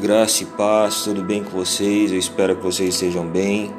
[0.00, 2.10] Graça e paz, tudo bem com vocês?
[2.10, 3.70] Eu espero que vocês estejam bem.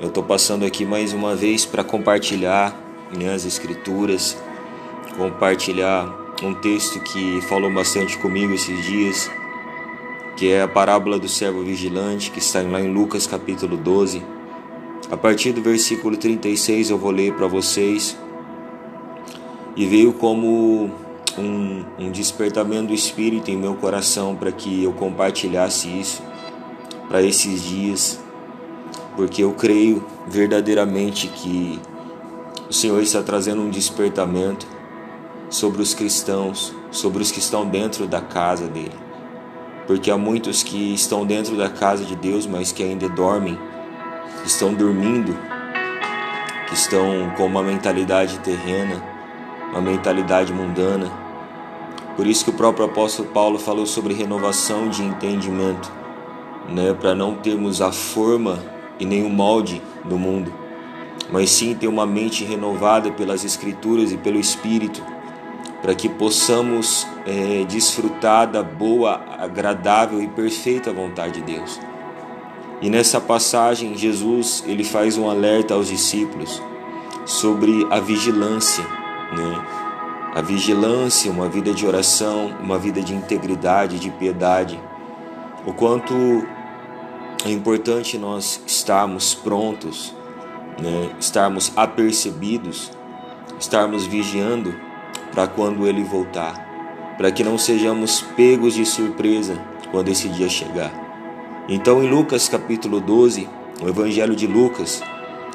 [0.00, 2.76] Eu estou passando aqui mais uma vez para compartilhar
[3.16, 4.36] né, as escrituras,
[5.16, 9.30] compartilhar um texto que falou bastante comigo esses dias,
[10.36, 14.20] que é a parábola do servo vigilante, que está lá em Lucas capítulo 12.
[15.12, 18.18] A partir do versículo 36 eu vou ler para vocês.
[19.76, 20.90] E veio como
[21.38, 26.22] um, um despertamento do Espírito em meu coração para que eu compartilhasse isso
[27.08, 28.20] para esses dias,
[29.14, 31.80] porque eu creio verdadeiramente que
[32.68, 34.66] o Senhor está trazendo um despertamento
[35.48, 39.06] sobre os cristãos, sobre os que estão dentro da casa dele.
[39.86, 43.56] Porque há muitos que estão dentro da casa de Deus, mas que ainda dormem,
[44.44, 45.36] estão dormindo,
[46.68, 49.00] que estão com uma mentalidade terrena,
[49.70, 51.25] uma mentalidade mundana
[52.16, 55.92] por isso que o próprio apóstolo Paulo falou sobre renovação de entendimento,
[56.68, 58.58] né, para não termos a forma
[58.98, 60.52] e nem o molde do mundo,
[61.30, 65.02] mas sim ter uma mente renovada pelas escrituras e pelo Espírito,
[65.82, 71.78] para que possamos é, desfrutar da boa, agradável e perfeita vontade de Deus.
[72.80, 76.62] E nessa passagem Jesus ele faz um alerta aos discípulos
[77.24, 78.84] sobre a vigilância,
[79.32, 79.85] né?
[80.36, 84.78] A vigilância, uma vida de oração, uma vida de integridade, de piedade.
[85.64, 86.14] O quanto
[87.42, 90.14] é importante nós estarmos prontos,
[90.78, 91.08] né?
[91.18, 92.90] estarmos apercebidos,
[93.58, 94.74] estarmos vigiando
[95.32, 99.58] para quando ele voltar, para que não sejamos pegos de surpresa
[99.90, 100.92] quando esse dia chegar.
[101.66, 103.48] Então, em Lucas capítulo 12,
[103.82, 105.00] o Evangelho de Lucas,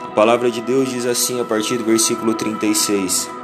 [0.02, 3.41] a palavra de Deus diz assim a partir do versículo 36.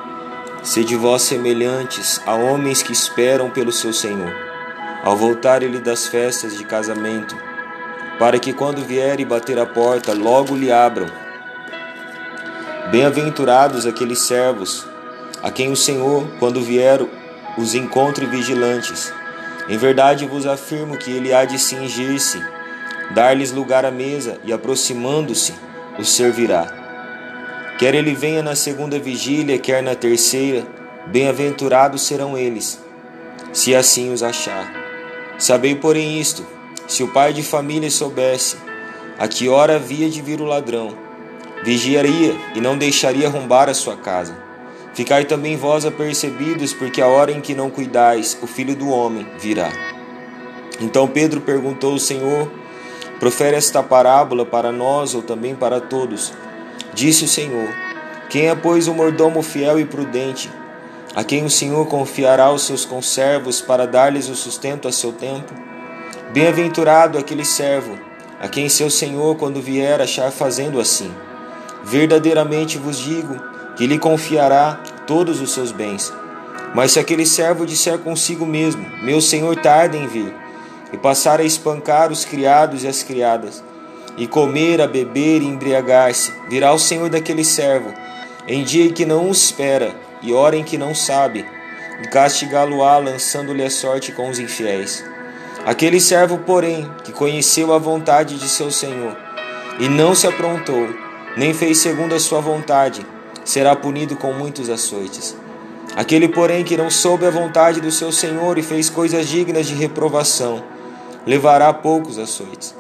[0.68, 4.34] Sede vós semelhantes a homens que esperam pelo seu Senhor,
[5.02, 7.38] ao voltar ele das festas de casamento,
[8.20, 11.08] para que quando vier e bater a porta, logo lhe abram.
[12.92, 14.86] Bem-aventurados aqueles servos,
[15.42, 17.00] a quem o Senhor, quando vier,
[17.58, 19.14] os encontre vigilantes.
[19.70, 22.44] Em verdade vos afirmo que ele há de cingir-se,
[23.12, 25.56] dar-lhes lugar à mesa e, aproximando-se,
[25.98, 26.87] os servirá.
[27.78, 30.66] Quer ele venha na segunda vigília, quer na terceira,
[31.06, 32.82] bem-aventurados serão eles,
[33.54, 34.74] se assim os achar.
[35.38, 36.44] Sabei, porém, isto:
[36.88, 38.58] se o pai de família soubesse
[39.20, 40.98] a que hora havia de vir o ladrão,
[41.64, 44.36] vigiaria e não deixaria arrombar a sua casa.
[44.96, 49.28] Ficai também vós apercebidos, porque a hora em que não cuidais, o filho do homem
[49.38, 49.70] virá.
[50.82, 52.52] Então Pedro perguntou ao Senhor:
[53.20, 56.34] Profere esta parábola para nós ou também para todos?
[56.98, 57.70] Disse o Senhor:
[58.28, 60.52] Quem é, pois, o mordomo fiel e prudente,
[61.16, 65.54] a quem o Senhor confiará os seus conservos para dar-lhes o sustento a seu tempo?
[66.34, 68.00] Bem-aventurado aquele servo,
[68.42, 71.14] a quem seu Senhor, quando vier, achar fazendo assim.
[71.84, 73.40] Verdadeiramente vos digo
[73.76, 76.12] que lhe confiará todos os seus bens.
[76.74, 80.34] Mas se aquele servo disser consigo mesmo: Meu senhor tarda em vir,
[80.92, 83.64] e passar a espancar os criados e as criadas,
[84.18, 86.34] e comer, a beber e embriagar-se.
[86.50, 87.94] Virá o Senhor daquele servo,
[88.48, 91.46] em dia em que não o espera, e hora em que não sabe,
[92.04, 95.04] e castigá-lo-á, lançando-lhe a sorte com os infiéis.
[95.66, 99.16] Aquele servo, porém, que conheceu a vontade de seu Senhor,
[99.80, 100.88] e não se aprontou,
[101.36, 103.06] nem fez segundo a sua vontade,
[103.44, 105.36] será punido com muitos açoites.
[105.96, 109.74] Aquele, porém, que não soube a vontade do seu Senhor e fez coisas dignas de
[109.74, 110.64] reprovação,
[111.26, 112.77] levará poucos açoites.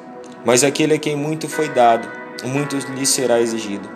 [0.47, 2.07] Mas aquele a quem muito foi dado,
[2.45, 3.89] muito lhe será exigido.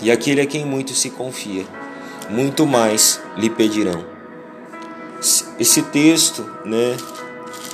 [0.00, 1.66] E aquele a quem muito se confia,
[2.30, 4.02] muito mais lhe pedirão.
[5.58, 6.96] Esse texto, né,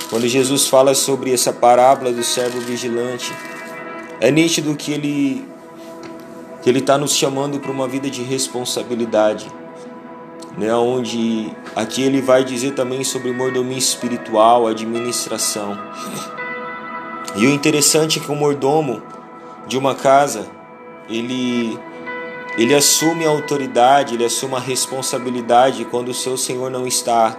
[0.09, 3.33] quando Jesus fala sobre essa parábola do servo vigilante,
[4.19, 5.47] é nítido que ele
[6.61, 9.49] que ele está nos chamando para uma vida de responsabilidade,
[10.57, 15.79] né, onde aqui ele vai dizer também sobre mordomia espiritual, administração.
[17.37, 19.01] E o interessante é que o mordomo
[19.67, 20.47] de uma casa,
[21.07, 21.79] ele
[22.57, 27.37] ele assume a autoridade, ele assume a responsabilidade quando o seu senhor não está,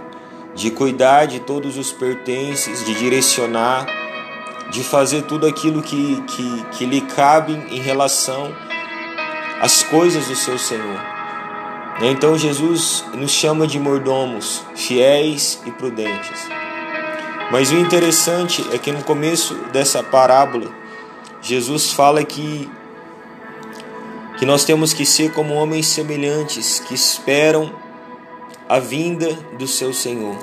[0.55, 3.85] de cuidar de todos os pertences, de direcionar,
[4.71, 8.55] de fazer tudo aquilo que, que, que lhe cabe em relação
[9.61, 11.01] às coisas do seu senhor.
[12.01, 16.47] Então Jesus nos chama de mordomos, fiéis e prudentes.
[17.51, 20.71] Mas o interessante é que no começo dessa parábola,
[21.41, 22.71] Jesus fala que
[24.39, 27.73] que nós temos que ser como homens semelhantes que esperam
[28.69, 30.37] a vinda do seu Senhor.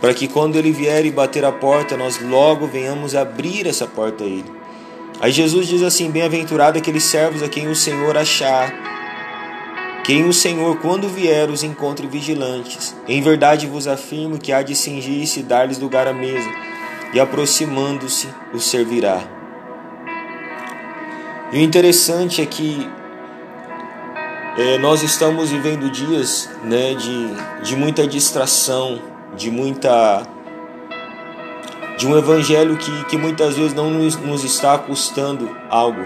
[0.00, 4.22] para que quando ele vier e bater a porta, nós logo venhamos abrir essa porta
[4.22, 4.50] a ele.
[5.20, 8.72] Aí Jesus diz assim: Bem-aventurado aqueles servos a quem o Senhor achar,
[10.08, 12.96] quem o Senhor, quando vier, os encontre vigilantes.
[13.06, 16.48] Em verdade vos afirmo que há de cingir-se e dar-lhes lugar à mesa,
[17.12, 19.20] e aproximando-se, os servirá.
[21.52, 22.88] E o interessante é que
[24.56, 29.02] é, nós estamos vivendo dias né, de, de muita distração,
[29.36, 30.26] de muita
[31.98, 36.02] de um evangelho que, que muitas vezes não nos, nos está custando algo.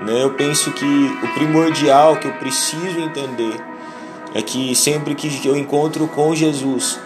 [0.00, 0.22] Né?
[0.22, 0.84] Eu penso que
[1.22, 3.60] o primordial que eu preciso entender
[4.34, 6.98] é que sempre que eu encontro com Jesus,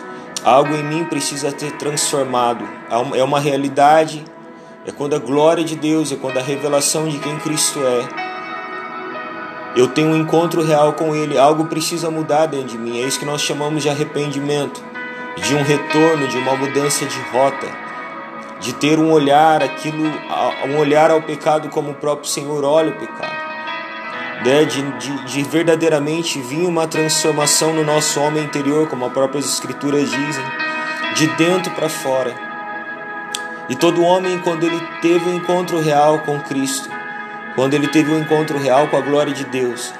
[0.44, 2.64] algo em mim precisa ter transformado.
[3.14, 4.24] É uma realidade,
[4.86, 8.24] é quando a glória de Deus, é quando a revelação de quem Cristo é.
[9.76, 13.00] Eu tenho um encontro real com Ele, algo precisa mudar dentro de mim.
[13.00, 14.80] É isso que nós chamamos de arrependimento,
[15.36, 17.83] de um retorno, de uma mudança de rota
[18.60, 20.04] de ter um olhar aquilo,
[20.68, 23.34] um olhar ao pecado como o próprio Senhor olha o pecado,
[24.44, 24.64] né?
[24.64, 30.10] de, de, de verdadeiramente vir uma transformação no nosso homem interior, como as próprias Escrituras
[30.10, 30.44] dizem,
[31.14, 32.34] de dentro para fora.
[33.68, 36.88] E todo homem, quando ele teve um encontro real com Cristo,
[37.54, 39.92] quando ele teve um encontro real com a glória de Deus,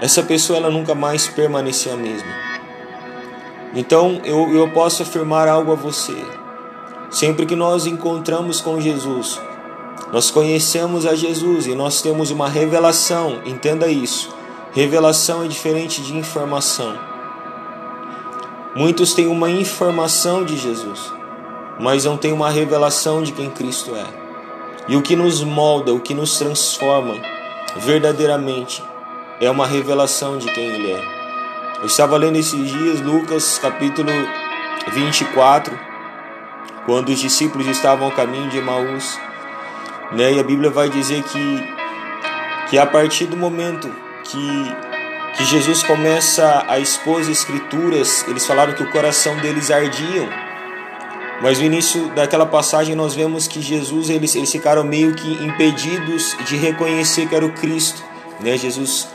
[0.00, 2.32] essa pessoa ela nunca mais permaneceu a mesma.
[3.74, 6.16] Então eu, eu posso afirmar algo a você.
[7.14, 9.40] Sempre que nós encontramos com Jesus,
[10.12, 14.34] nós conhecemos a Jesus e nós temos uma revelação, entenda isso.
[14.72, 16.98] Revelação é diferente de informação.
[18.74, 21.12] Muitos têm uma informação de Jesus,
[21.78, 24.06] mas não têm uma revelação de quem Cristo é.
[24.88, 27.14] E o que nos molda, o que nos transforma
[27.76, 28.82] verdadeiramente
[29.40, 31.04] é uma revelação de quem Ele é.
[31.78, 34.10] Eu estava lendo esses dias Lucas capítulo
[34.92, 35.93] 24
[36.86, 39.18] quando os discípulos estavam ao caminho de Emaús.
[40.12, 40.34] Né?
[40.34, 41.68] E a Bíblia vai dizer que,
[42.70, 43.90] que a partir do momento
[44.24, 50.28] que, que Jesus começa a expor as Escrituras, eles falaram que o coração deles ardiam.
[51.42, 56.36] Mas no início daquela passagem nós vemos que Jesus, eles, eles ficaram meio que impedidos
[56.46, 58.02] de reconhecer que era o Cristo.
[58.40, 58.56] Né?
[58.56, 59.08] Jesus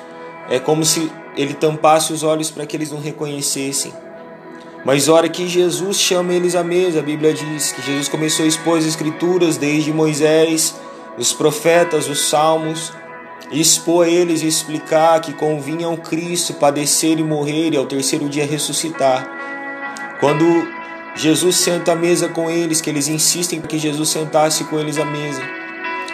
[0.49, 3.93] é como se ele tampasse os olhos para que eles não reconhecessem.
[4.85, 8.47] Mas hora que Jesus chama eles à mesa, a Bíblia diz que Jesus começou a
[8.47, 10.75] expor as escrituras desde Moisés,
[11.17, 12.93] os profetas, os salmos,
[13.51, 17.85] e expor a eles e explicar que convinha ao Cristo padecer e morrer e ao
[17.85, 19.27] terceiro dia ressuscitar.
[20.19, 20.67] Quando
[21.15, 25.05] Jesus senta à mesa com eles, que eles insistem que Jesus sentasse com eles à
[25.05, 25.41] mesa.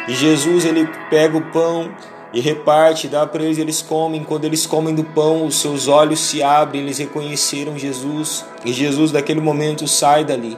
[0.07, 1.91] E Jesus ele pega o pão
[2.35, 4.21] e reparte, dá para eles, eles comem.
[4.21, 9.09] Quando eles comem do pão, os seus olhos se abrem, eles reconheceram Jesus, e Jesus,
[9.09, 10.57] daquele momento, sai dali.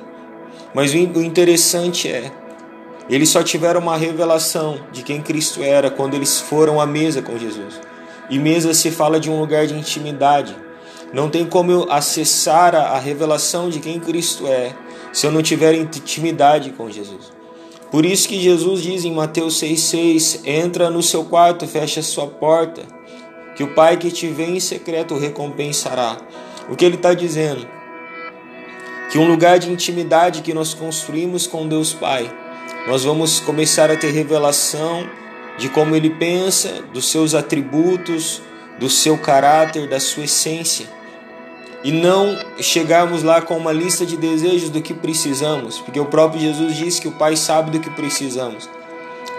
[0.73, 2.31] Mas o interessante é,
[3.07, 7.37] eles só tiveram uma revelação de quem Cristo era quando eles foram à mesa com
[7.37, 7.79] Jesus.
[8.27, 10.55] E mesa se fala de um lugar de intimidade.
[11.13, 14.73] Não tem como eu acessar a revelação de quem Cristo é
[15.13, 17.36] se eu não tiver intimidade com Jesus.
[17.91, 22.27] Por isso que Jesus diz em Mateus 6,6: entra no seu quarto, fecha a sua
[22.27, 22.83] porta,
[23.55, 26.17] que o Pai que te vê em secreto o recompensará.
[26.69, 27.67] O que ele está dizendo?
[29.09, 32.29] Que um lugar de intimidade que nós construímos com Deus Pai,
[32.87, 35.09] nós vamos começar a ter revelação
[35.57, 38.41] de como ele pensa, dos seus atributos,
[38.79, 40.96] do seu caráter, da sua essência
[41.87, 46.41] e não chegarmos lá com uma lista de desejos do que precisamos, porque o próprio
[46.41, 48.69] Jesus disse que o Pai sabe do que precisamos.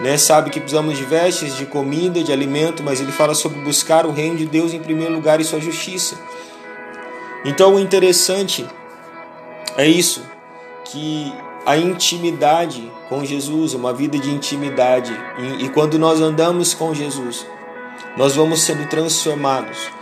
[0.01, 0.17] Né?
[0.17, 4.11] Sabe que precisamos de vestes, de comida, de alimento, mas ele fala sobre buscar o
[4.11, 6.17] reino de Deus em primeiro lugar e sua justiça.
[7.45, 8.65] Então o interessante
[9.77, 10.23] é isso,
[10.85, 11.31] que
[11.67, 17.45] a intimidade com Jesus, uma vida de intimidade, e, e quando nós andamos com Jesus,
[18.17, 19.98] nós vamos sendo transformados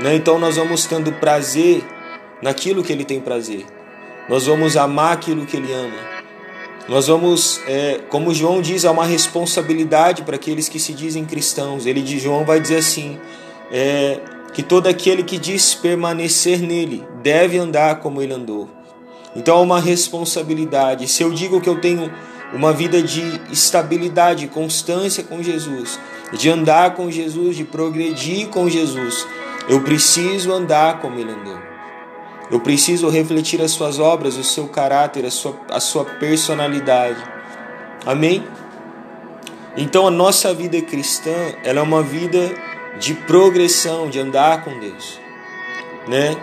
[0.00, 0.14] né?
[0.14, 1.84] Então nós vamos tendo prazer
[2.42, 3.64] naquilo que Ele tem prazer.
[4.28, 6.18] Nós vamos amar aquilo que Ele ama.
[6.88, 11.84] Nós vamos, é, como João diz, há uma responsabilidade para aqueles que se dizem cristãos.
[11.84, 13.18] Ele de João vai dizer assim:
[13.70, 14.20] é,
[14.54, 18.68] que todo aquele que diz permanecer nele deve andar como ele andou.
[19.36, 21.06] Então há uma responsabilidade.
[21.06, 22.10] Se eu digo que eu tenho
[22.52, 26.00] uma vida de estabilidade, constância com Jesus,
[26.32, 29.26] de andar com Jesus, de progredir com Jesus,
[29.68, 31.58] eu preciso andar como ele andou.
[32.50, 37.22] Eu preciso refletir as suas obras, o seu caráter, a sua, a sua personalidade.
[38.06, 38.42] Amém?
[39.76, 41.30] Então a nossa vida cristã,
[41.62, 42.50] ela é uma vida
[42.98, 45.20] de progressão, de andar com Deus,
[46.08, 46.36] né?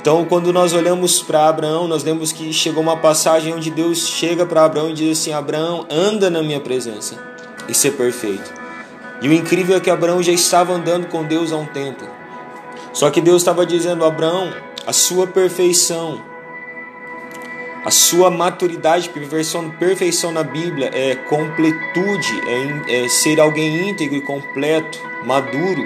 [0.00, 4.44] Então, quando nós olhamos para Abraão, nós lemos que chegou uma passagem onde Deus chega
[4.44, 7.16] para Abraão e diz assim: Abraão, anda na minha presença
[7.66, 8.52] e ser perfeito.
[9.22, 12.04] E o incrível é que Abraão já estava andando com Deus há um tempo.
[12.94, 14.54] Só que Deus estava dizendo: Abraão,
[14.86, 16.22] a sua perfeição,
[17.84, 22.40] a sua maturidade, perfeição, perfeição na Bíblia é completude,
[22.88, 25.82] é, é ser alguém íntegro e completo, maduro.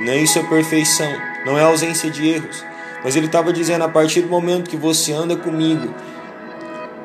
[0.00, 1.12] Não é isso é perfeição,
[1.44, 2.64] não é ausência de erros.
[3.04, 5.94] Mas ele estava dizendo: a partir do momento que você anda comigo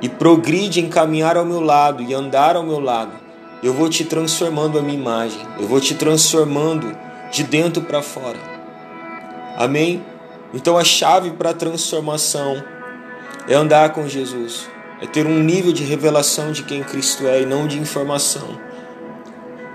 [0.01, 3.11] e progride em caminhar ao meu lado e andar ao meu lado,
[3.61, 6.95] eu vou te transformando a minha imagem, eu vou te transformando
[7.31, 8.54] de dentro para fora.
[9.55, 10.03] Amém?
[10.53, 12.63] Então a chave para a transformação
[13.47, 14.69] é andar com Jesus,
[15.01, 18.59] é ter um nível de revelação de quem Cristo é e não de informação.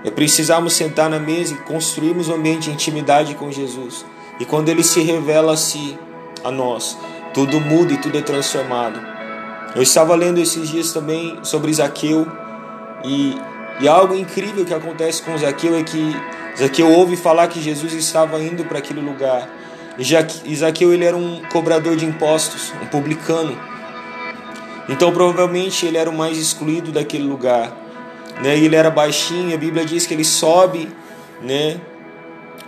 [0.03, 4.03] É precisarmos sentar na mesa e construirmos um ambiente de intimidade com Jesus.
[4.39, 5.97] E quando ele se revela a si,
[6.43, 6.97] a nós,
[7.33, 8.99] tudo muda e tudo é transformado.
[9.75, 12.27] Eu estava lendo esses dias também sobre Zaqueu
[13.05, 13.37] e,
[13.79, 16.15] e algo incrível que acontece com Zaqueu é que
[16.57, 19.47] Zaqueu ouve falar que Jesus estava indo para aquele lugar
[19.97, 23.57] Isaqueu ele era um cobrador de impostos, um publicano.
[24.89, 27.71] Então provavelmente ele era o mais excluído daquele lugar.
[28.41, 28.57] Né?
[28.57, 30.89] Ele era baixinho, a Bíblia diz que ele sobe
[31.41, 31.79] né,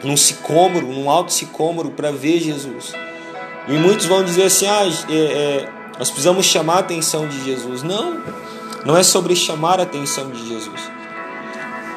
[0.04, 2.94] num sicômoro, num alto sicômoro para ver Jesus.
[3.68, 7.82] E muitos vão dizer assim, ah, é, é, nós precisamos chamar a atenção de Jesus.
[7.82, 8.22] Não,
[8.86, 10.92] não é sobre chamar a atenção de Jesus.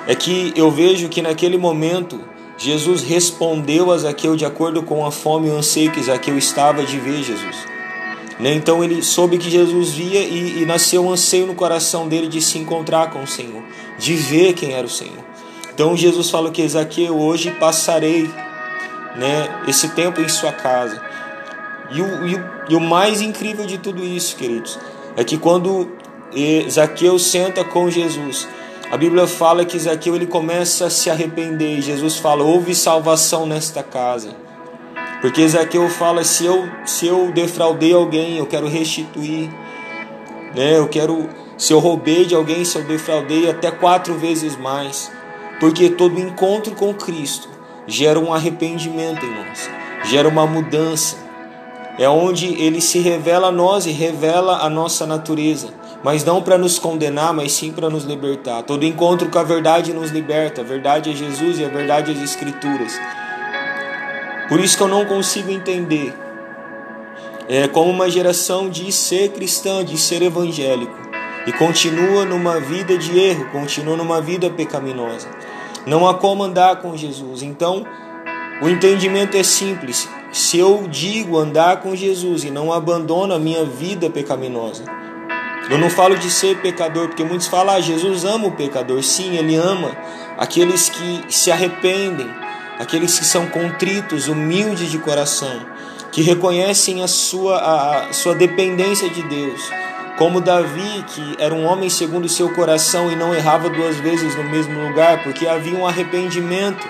[0.07, 2.21] É que eu vejo que naquele momento
[2.59, 6.85] Jesus respondeu a Zaqueu de acordo com a fome e o anseio que Zaqueu estava
[6.85, 7.57] de ver Jesus.
[8.39, 8.55] Né?
[8.55, 12.41] Então ele soube que Jesus via e, e nasceu um anseio no coração dele de
[12.41, 13.63] se encontrar com o Senhor,
[13.99, 15.25] de ver quem era o Senhor.
[15.73, 18.31] Então Jesus falou que Zaqueu, hoje passarei
[19.17, 21.03] né, esse tempo em sua casa.
[21.91, 24.79] E o, e, o, e o mais incrível de tudo isso, queridos,
[25.17, 25.91] é que quando
[26.35, 28.49] eh, Zaqueu senta com Jesus,
[28.89, 31.83] a Bíblia fala que Zaqueu ele começa a se arrepender.
[31.83, 34.31] Jesus fala: houve salvação nesta casa.
[35.21, 39.51] Porque Zaqueu fala: se eu, se eu defraudei alguém, eu quero restituir.
[40.55, 40.79] Né?
[40.79, 41.29] Eu quero,
[41.59, 45.11] se eu roubei de alguém, se eu defraudei, até quatro vezes mais.
[45.59, 47.49] Porque todo encontro com Cristo
[47.89, 49.69] gera um arrependimento em nós,
[50.05, 51.17] gera uma mudança.
[51.99, 56.59] É onde ele se revela a nós e revela a nossa natureza mas não para
[56.59, 58.63] nos condenar, mas sim para nos libertar.
[58.63, 60.61] Todo encontro com a verdade nos liberta.
[60.61, 62.99] A verdade é Jesus e a verdade é as Escrituras.
[64.49, 66.15] Por isso que eu não consigo entender
[67.49, 70.97] é, como uma geração diz ser cristã, diz ser evangélico,
[71.47, 75.29] e continua numa vida de erro, continua numa vida pecaminosa.
[75.87, 77.43] Não há como andar com Jesus.
[77.43, 77.87] Então,
[78.61, 80.09] o entendimento é simples.
[80.33, 84.83] Se eu digo andar com Jesus e não abandono a minha vida pecaminosa,
[85.69, 89.03] eu não falo de ser pecador, porque muitos falam, ah, Jesus ama o pecador.
[89.03, 89.97] Sim, ele ama
[90.39, 92.29] aqueles que se arrependem,
[92.79, 95.67] aqueles que são contritos, humildes de coração,
[96.13, 99.61] que reconhecem a sua, a, a sua dependência de Deus.
[100.17, 104.37] Como Davi, que era um homem segundo o seu coração e não errava duas vezes
[104.37, 106.87] no mesmo lugar, porque havia um arrependimento.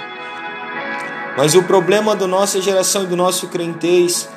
[1.36, 4.28] Mas o problema da nossa geração e do nosso crentez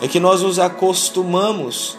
[0.00, 1.98] é que nós nos acostumamos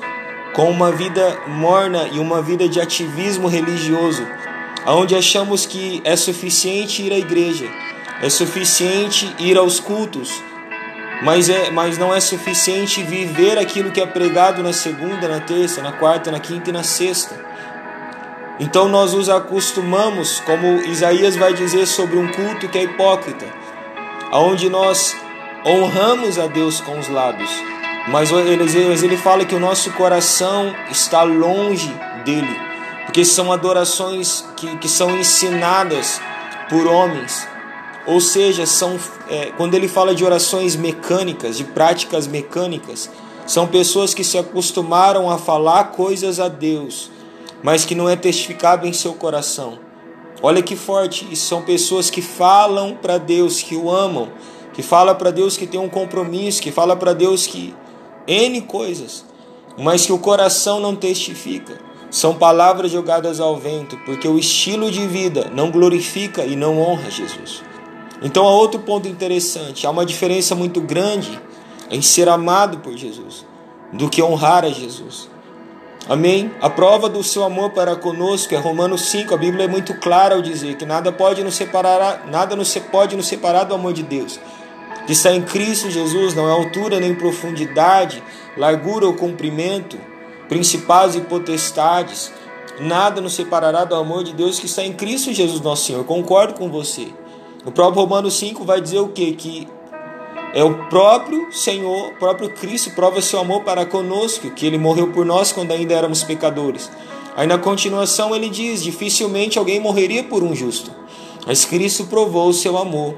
[0.53, 4.25] com uma vida morna e uma vida de ativismo religioso,
[4.85, 7.69] onde achamos que é suficiente ir à igreja,
[8.21, 10.41] é suficiente ir aos cultos,
[11.21, 15.81] mas, é, mas não é suficiente viver aquilo que é pregado na segunda, na terça,
[15.81, 17.35] na quarta, na quinta e na sexta.
[18.59, 23.45] Então nós nos acostumamos, como Isaías vai dizer sobre um culto que é hipócrita,
[24.31, 25.15] aonde nós
[25.65, 27.51] honramos a Deus com os lábios,
[28.11, 31.93] mas ele fala que o nosso coração está longe
[32.25, 32.59] dele,
[33.05, 36.19] porque são adorações que, que são ensinadas
[36.69, 37.47] por homens.
[38.07, 38.99] Ou seja, são,
[39.29, 43.09] é, quando ele fala de orações mecânicas, de práticas mecânicas,
[43.45, 47.11] são pessoas que se acostumaram a falar coisas a Deus,
[47.61, 49.77] mas que não é testificado em seu coração.
[50.41, 54.29] Olha que forte, e são pessoas que falam para Deus que o amam,
[54.73, 57.75] que fala para Deus que tem um compromisso, que fala para Deus que
[58.29, 59.25] N coisas,
[59.77, 61.79] mas que o coração não testifica.
[62.11, 67.09] São palavras jogadas ao vento, porque o estilo de vida não glorifica e não honra
[67.09, 67.63] Jesus.
[68.21, 71.39] Então há outro ponto interessante: há uma diferença muito grande
[71.89, 73.45] em ser amado por Jesus
[73.91, 75.29] do que honrar a Jesus.
[76.07, 76.51] Amém?
[76.59, 79.33] A prova do seu amor para conosco é Romanos 5.
[79.33, 83.15] A Bíblia é muito clara ao dizer que nada pode nos separar, nada nos pode
[83.15, 84.39] nos separar do amor de Deus.
[85.09, 88.21] Que está em Cristo Jesus não é altura nem profundidade,
[88.55, 89.97] largura ou comprimento,
[90.47, 92.31] principados e potestades.
[92.79, 96.03] Nada nos separará do amor de Deus que está em Cristo Jesus nosso Senhor.
[96.03, 97.07] Concordo com você.
[97.65, 99.31] O próprio Romanos 5 vai dizer o quê?
[99.35, 99.67] Que
[100.53, 105.07] é o próprio Senhor, o próprio Cristo prova seu amor para conosco, que ele morreu
[105.07, 106.87] por nós quando ainda éramos pecadores.
[107.35, 110.91] Aí na continuação ele diz: dificilmente alguém morreria por um justo,
[111.47, 113.15] mas Cristo provou o seu amor,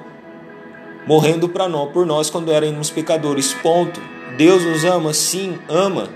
[1.08, 3.54] morrendo para nós, por nós quando éramos pecadores.
[3.54, 4.02] Ponto.
[4.38, 6.10] Deus nos ama, sim, ama.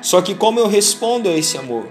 [0.00, 1.86] Só que como eu respondo a esse amor?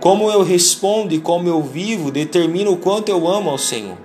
[0.00, 3.98] Como eu respondo e como eu vivo determina o quanto eu amo ao Senhor.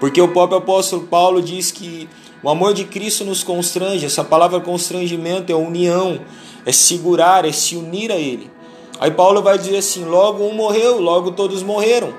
[0.00, 2.08] Porque o próprio apóstolo Paulo diz que
[2.42, 4.04] o amor de Cristo nos constrange.
[4.04, 6.20] Essa palavra constrangimento é união,
[6.66, 8.50] é segurar, é se unir a Ele.
[8.98, 12.12] Aí Paulo vai dizer assim: logo um morreu, logo todos morreram.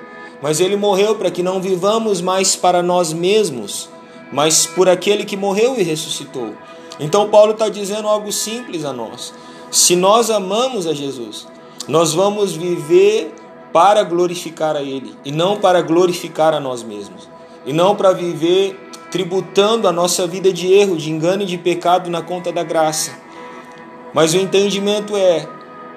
[0.45, 3.89] Mas ele morreu para que não vivamos mais para nós mesmos,
[4.31, 6.53] mas por aquele que morreu e ressuscitou.
[6.99, 9.33] Então Paulo está dizendo algo simples a nós.
[9.71, 11.47] Se nós amamos a Jesus,
[11.87, 13.33] nós vamos viver
[13.73, 17.27] para glorificar a Ele e não para glorificar a nós mesmos.
[17.65, 22.07] E não para viver tributando a nossa vida de erro, de engano e de pecado
[22.07, 23.17] na conta da graça.
[24.13, 25.47] Mas o entendimento é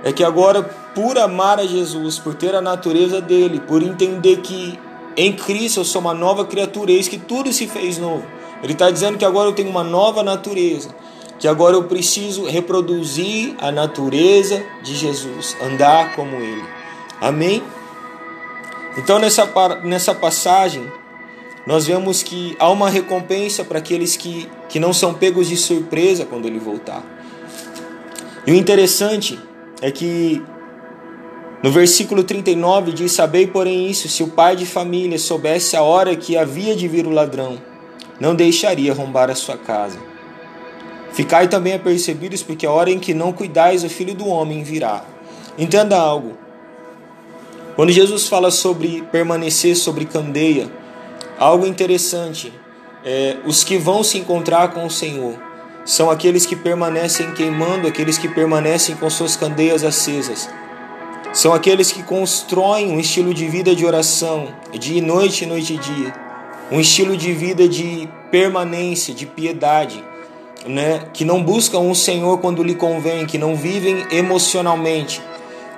[0.03, 0.63] é que agora
[0.99, 4.77] por amar a Jesus, por ter a natureza dele, por entender que
[5.17, 8.27] em Cristo eu sou uma nova criatura, eis que tudo se fez novo.
[8.65, 10.93] Ele está dizendo que agora eu tenho uma nova natureza
[11.39, 16.65] que agora eu preciso reproduzir a natureza de Jesus, andar como Ele.
[17.21, 17.63] Amém?
[18.97, 19.49] Então, nessa,
[19.85, 20.85] nessa passagem,
[21.65, 26.25] nós vemos que há uma recompensa para aqueles que, que não são pegos de surpresa
[26.25, 27.05] quando Ele voltar.
[28.45, 29.39] E o interessante
[29.81, 30.43] é que
[31.63, 36.15] no versículo 39 diz: Sabei, porém, isso: se o pai de família soubesse a hora
[36.15, 37.61] que havia de vir o ladrão,
[38.21, 39.99] não deixaria arrombar a sua casa.
[41.13, 45.05] Ficai também apercebidos, porque a hora em que não cuidais, o filho do homem virá.
[45.59, 46.37] Entenda algo.
[47.75, 50.71] Quando Jesus fala sobre permanecer sobre candeia,
[51.39, 52.53] algo interessante
[53.05, 55.35] é os que vão se encontrar com o Senhor
[55.85, 60.49] são aqueles que permanecem queimando, aqueles que permanecem com suas candeias acesas.
[61.33, 66.15] São aqueles que constroem um estilo de vida de oração, de noite, noite e dia.
[66.71, 70.05] Um estilo de vida de permanência, de piedade
[70.67, 75.23] né, que não buscam o Senhor quando lhe convém, que não vivem emocionalmente,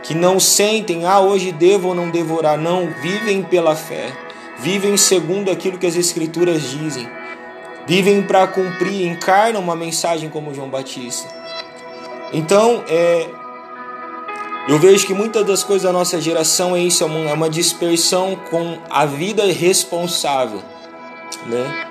[0.03, 4.13] que não sentem, ah, hoje devo ou não devorar, não, vivem pela fé,
[4.59, 7.09] vivem segundo aquilo que as Escrituras dizem,
[7.87, 11.29] vivem para cumprir, encarnam uma mensagem como João Batista.
[12.33, 13.27] Então, é,
[14.71, 18.39] eu vejo que muitas das coisas da nossa geração é isso, é uma é dispersão
[18.49, 20.63] com a vida responsável,
[21.47, 21.89] né?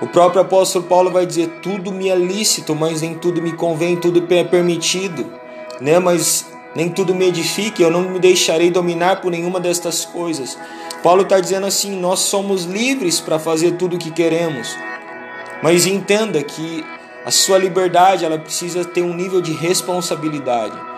[0.00, 3.94] O próprio apóstolo Paulo vai dizer: tudo me é lícito, mas nem tudo me convém,
[3.94, 5.24] tudo é permitido,
[5.80, 6.00] né?
[6.00, 10.58] Mas nem tudo me edifique, eu não me deixarei dominar por nenhuma destas coisas.
[11.04, 14.76] Paulo está dizendo assim: nós somos livres para fazer tudo o que queremos,
[15.62, 16.84] mas entenda que
[17.24, 20.89] a sua liberdade ela precisa ter um nível de responsabilidade,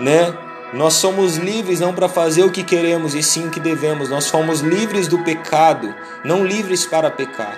[0.00, 0.36] né?
[0.72, 4.10] Nós somos livres não para fazer o que queremos e sim o que devemos.
[4.10, 7.56] Nós somos livres do pecado, não livres para pecar.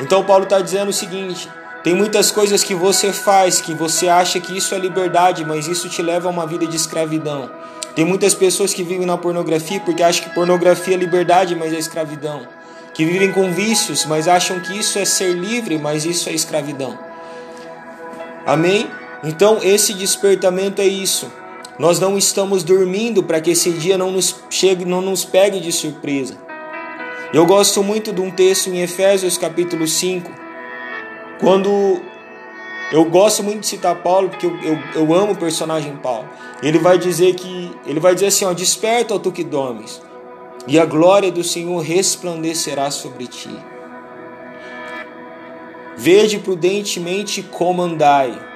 [0.00, 1.48] Então Paulo está dizendo o seguinte:
[1.82, 5.88] tem muitas coisas que você faz que você acha que isso é liberdade, mas isso
[5.88, 7.50] te leva a uma vida de escravidão.
[7.94, 11.78] Tem muitas pessoas que vivem na pornografia porque acham que pornografia é liberdade, mas é
[11.78, 12.46] escravidão.
[12.92, 16.98] Que vivem com vícios, mas acham que isso é ser livre, mas isso é escravidão.
[18.46, 18.88] Amém?
[19.22, 21.30] Então esse despertamento é isso.
[21.78, 25.72] Nós não estamos dormindo para que esse dia não nos chegue, não nos pegue de
[25.72, 26.38] surpresa.
[27.32, 30.30] Eu gosto muito de um texto em Efésios capítulo 5,
[31.40, 32.00] quando
[32.92, 36.28] eu gosto muito de citar Paulo, porque eu, eu, eu amo o personagem Paulo.
[36.62, 40.00] Ele vai dizer que ele vai dizer assim, ó, desperta, ó tu que dormes,
[40.68, 43.50] e a glória do Senhor resplandecerá sobre ti.
[45.96, 48.53] Vede prudentemente como andai.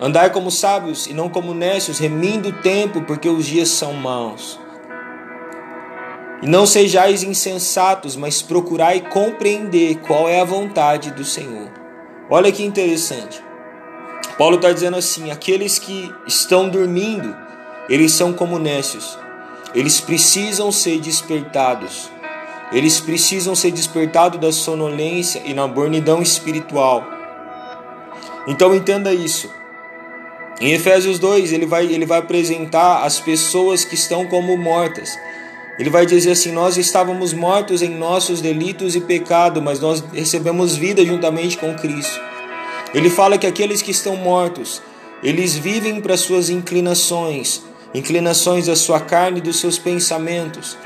[0.00, 4.60] Andai como sábios e não como necios, remindo o tempo, porque os dias são maus.
[6.42, 11.70] E não sejais insensatos, mas procurai compreender qual é a vontade do Senhor.
[12.28, 13.42] Olha que interessante.
[14.36, 17.34] Paulo está dizendo assim: aqueles que estão dormindo,
[17.88, 19.18] eles são como nécios.
[19.74, 22.10] Eles precisam ser despertados.
[22.70, 27.04] Eles precisam ser despertados da sonolência e na bornidão espiritual.
[28.46, 29.50] Então entenda isso.
[30.60, 35.18] Em Efésios 2, ele vai, ele vai apresentar as pessoas que estão como mortas
[35.78, 40.74] Ele vai dizer assim: Nós estávamos mortos em nossos delitos e pecado, mas nós recebemos
[40.74, 42.18] vida juntamente com Cristo.
[42.94, 44.80] Ele fala que aqueles que estão mortos,
[45.22, 50.78] eles vivem para suas inclinações, inclinações da sua carne e dos seus pensamentos.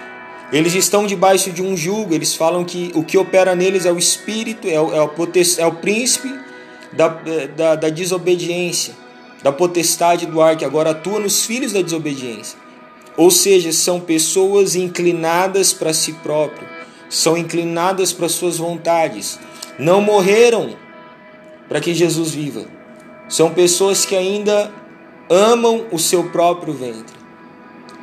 [0.53, 3.99] Eles estão debaixo de um jugo, eles falam que o que opera neles é o
[3.99, 5.13] espírito, é o, é o,
[5.59, 6.29] é o príncipe
[6.93, 7.07] da,
[7.57, 8.95] da, da desobediência,
[9.43, 12.59] da potestade do ar, que agora atua nos filhos da desobediência.
[13.17, 16.67] Ou seja, são pessoas inclinadas para si próprio,
[17.09, 19.39] são inclinadas para suas vontades.
[19.79, 20.77] Não morreram
[21.69, 22.65] para que Jesus viva.
[23.29, 24.73] São pessoas que ainda
[25.29, 27.21] amam o seu próprio ventre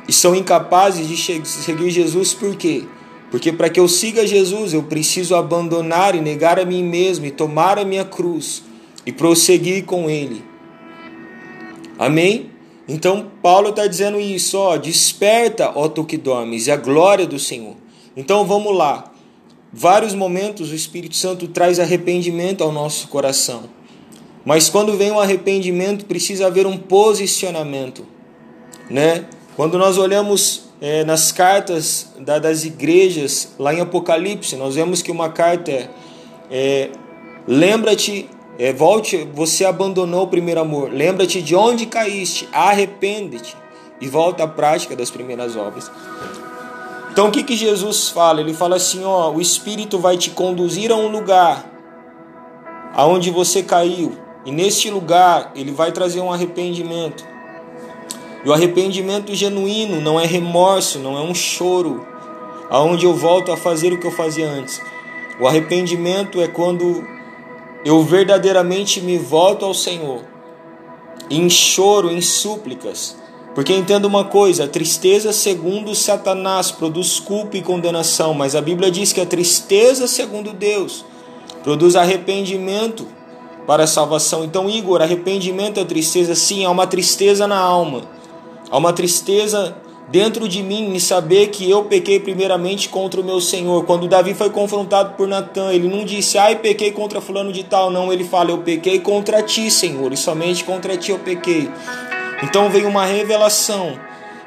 [0.08, 2.84] e são incapazes de seguir Jesus por quê?
[3.30, 7.30] Porque para que eu siga Jesus, eu preciso abandonar e negar a mim mesmo e
[7.30, 8.62] tomar a minha cruz
[9.04, 10.42] e prosseguir com Ele.
[11.98, 12.50] Amém?
[12.88, 17.38] Então Paulo está dizendo isso, ó, desperta, ó tu que dormes, e a glória do
[17.38, 17.76] Senhor.
[18.16, 19.12] Então vamos lá.
[19.70, 23.64] Vários momentos o Espírito Santo traz arrependimento ao nosso coração.
[24.44, 28.06] Mas quando vem um arrependimento, precisa haver um posicionamento,
[28.88, 29.26] né?
[29.56, 35.10] Quando nós olhamos é, nas cartas da, das igrejas, lá em Apocalipse, nós vemos que
[35.10, 35.90] uma carta é,
[36.50, 36.90] é
[37.46, 43.56] lembra-te, é, volte, você abandonou o primeiro amor, lembra-te de onde caíste, arrepende-te
[44.00, 45.90] e volta à prática das primeiras obras.
[47.12, 48.40] Então o que, que Jesus fala?
[48.40, 51.64] Ele fala assim: ó, o Espírito vai te conduzir a um lugar
[52.94, 57.24] aonde você caiu, e neste lugar ele vai trazer um arrependimento.
[58.44, 62.06] E o arrependimento genuíno não é remorso, não é um choro,
[62.70, 64.80] aonde eu volto a fazer o que eu fazia antes.
[65.40, 67.17] O arrependimento é quando
[67.84, 70.22] eu verdadeiramente me volto ao Senhor,
[71.30, 73.16] em choro, em súplicas.
[73.54, 78.90] Porque entenda uma coisa: a tristeza, segundo Satanás, produz culpa e condenação, mas a Bíblia
[78.90, 81.04] diz que a tristeza, segundo Deus,
[81.62, 83.06] produz arrependimento
[83.66, 84.44] para a salvação.
[84.44, 86.34] Então, Igor, arrependimento é tristeza?
[86.34, 88.02] Sim, há uma tristeza na alma
[88.70, 89.74] Há uma tristeza
[90.08, 93.84] dentro de mim em saber que eu pequei primeiramente contra o meu Senhor.
[93.84, 97.90] Quando Davi foi confrontado por Natan, ele não disse, ai, pequei contra fulano de tal,
[97.90, 98.12] não.
[98.12, 101.70] Ele fala, eu pequei contra ti, Senhor, e somente contra ti eu pequei.
[102.42, 103.98] Então vem uma revelação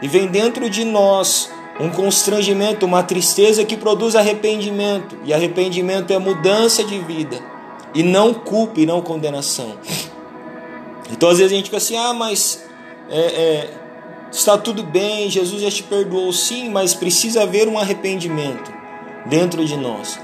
[0.02, 5.18] e vem dentro de nós um constrangimento, uma tristeza que produz arrependimento.
[5.24, 7.40] E arrependimento é mudança de vida
[7.94, 9.78] e não culpa e não condenação.
[11.12, 12.64] Então às vezes a gente fica assim, ah, mas
[13.10, 13.70] é, é,
[14.32, 18.72] Está tudo bem, Jesus já te perdoou, sim, mas precisa haver um arrependimento
[19.26, 20.18] dentro de nós.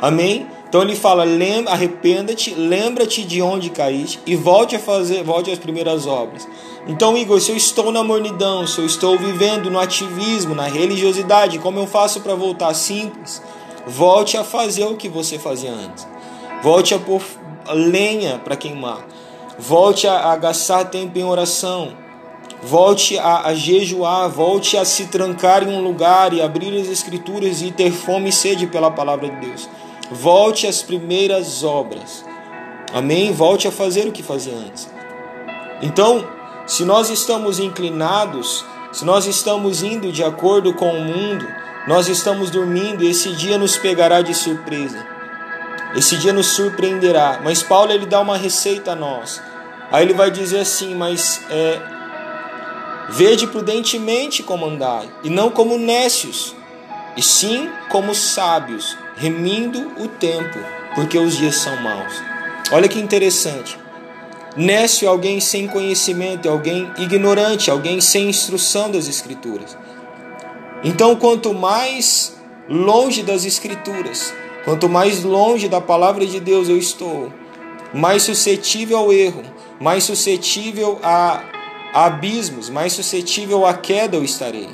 [0.00, 0.46] Amém?
[0.68, 1.24] Então ele fala:
[1.66, 6.48] arrependa-te, lembra-te de onde caíste e volte a fazer, volte às primeiras obras.
[6.86, 11.58] Então, Igor, se eu estou na mornidão, se eu estou vivendo no ativismo, na religiosidade,
[11.58, 13.42] como eu faço para voltar simples?
[13.86, 16.06] Volte a fazer o que você fazia antes.
[16.62, 17.22] Volte a pôr
[17.70, 19.06] lenha para queimar.
[19.58, 22.07] Volte a, a gastar tempo em oração
[22.62, 27.62] volte a, a, jejuar, volte a se trancar em um lugar e abrir as Escrituras
[27.62, 29.68] e ter fome e sede pela palavra de Deus.
[30.10, 32.24] Volte às primeiras obras.
[32.92, 33.32] Amém?
[33.32, 34.88] Volte a fazer o que fazia antes.
[35.82, 36.26] Então,
[36.66, 41.46] se nós estamos inclinados, se nós estamos indo de acordo com o mundo,
[41.86, 45.06] nós estamos dormindo esse dia nos pegará de surpresa.
[45.94, 47.40] Esse dia nos surpreenderá.
[47.42, 49.40] Mas Paulo ele dá uma receita a nós.
[49.90, 51.80] Aí ele vai dizer assim, mas é,
[53.08, 56.54] Vede prudentemente como andai, e não como nécios,
[57.16, 60.58] e sim como sábios, remindo o tempo,
[60.94, 62.12] porque os dias são maus.
[62.70, 63.78] Olha que interessante.
[64.56, 69.76] Nécio é alguém sem conhecimento, é alguém ignorante, é alguém sem instrução das Escrituras.
[70.84, 72.36] Então, quanto mais
[72.68, 77.32] longe das Escrituras, quanto mais longe da palavra de Deus eu estou,
[77.92, 79.42] mais suscetível ao erro,
[79.80, 81.42] mais suscetível a
[81.92, 84.68] abismos, mais suscetível à queda eu estarei.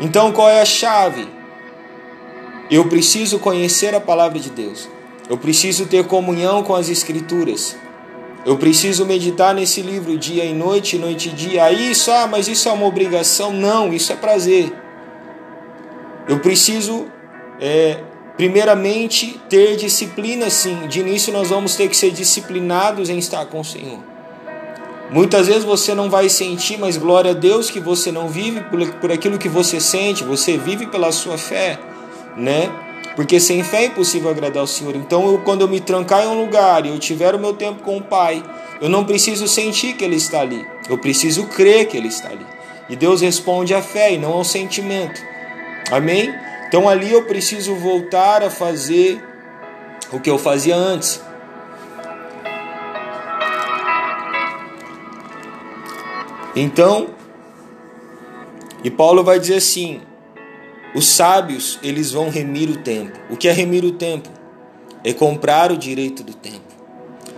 [0.00, 1.28] Então qual é a chave?
[2.70, 4.88] Eu preciso conhecer a palavra de Deus.
[5.28, 7.76] Eu preciso ter comunhão com as Escrituras.
[8.44, 11.64] Eu preciso meditar nesse livro dia e noite, noite e dia.
[11.64, 13.52] Aí isso, ah, mas isso é uma obrigação?
[13.52, 14.72] Não, isso é prazer.
[16.28, 17.06] Eu preciso,
[17.60, 17.98] é,
[18.36, 20.86] primeiramente, ter disciplina, sim.
[20.86, 24.15] De início, nós vamos ter que ser disciplinados em estar com o Senhor.
[25.10, 28.84] Muitas vezes você não vai sentir, mas glória a Deus que você não vive por,
[28.94, 31.78] por aquilo que você sente, você vive pela sua fé,
[32.36, 32.70] né?
[33.14, 34.94] Porque sem fé é impossível agradar ao Senhor.
[34.94, 37.82] Então, eu, quando eu me trancar em um lugar e eu tiver o meu tempo
[37.82, 38.42] com o Pai,
[38.80, 42.46] eu não preciso sentir que Ele está ali, eu preciso crer que Ele está ali.
[42.88, 45.20] E Deus responde à fé e não ao sentimento.
[45.90, 46.32] Amém?
[46.68, 49.22] Então ali eu preciso voltar a fazer
[50.12, 51.20] o que eu fazia antes.
[56.56, 57.08] Então,
[58.82, 60.00] e Paulo vai dizer assim:
[60.94, 63.18] os sábios, eles vão remir o tempo.
[63.28, 64.30] O que é remir o tempo?
[65.04, 66.64] É comprar o direito do tempo.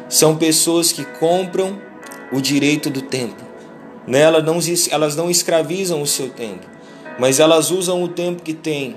[0.09, 1.83] São pessoas que compram
[2.33, 3.43] o direito do tempo.
[4.07, 4.21] Né?
[4.21, 4.59] Elas, não,
[4.91, 6.67] elas não escravizam o seu tempo,
[7.19, 8.97] mas elas usam o tempo que têm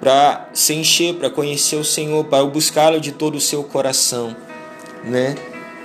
[0.00, 4.34] para se encher, para conhecer o Senhor, para buscá-lo de todo o seu coração,
[5.04, 5.36] né?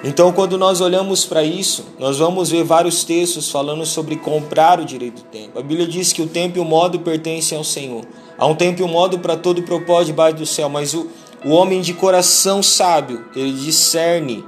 [0.01, 4.85] Então, quando nós olhamos para isso, nós vamos ver vários textos falando sobre comprar o
[4.85, 5.59] direito do tempo.
[5.59, 8.05] A Bíblia diz que o tempo e o modo pertencem ao Senhor.
[8.38, 11.07] Há um tempo e um modo para todo propósito debaixo do céu, mas o,
[11.43, 14.45] o homem de coração sábio, ele discerne,